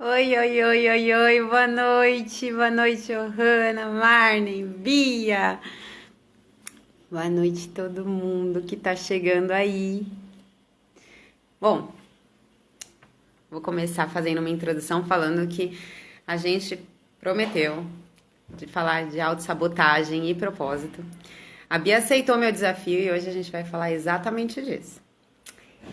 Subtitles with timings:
[0.00, 5.58] Oi, oi, oi, oi, oi, boa noite, boa noite, Johanna, Marne, Bia.
[7.10, 10.06] Boa noite todo mundo que tá chegando aí.
[11.60, 11.92] Bom,
[13.50, 15.76] vou começar fazendo uma introdução falando que
[16.24, 16.78] a gente
[17.18, 17.84] prometeu
[18.50, 21.04] de falar de autossabotagem e propósito.
[21.68, 25.07] A Bia aceitou meu desafio e hoje a gente vai falar exatamente disso.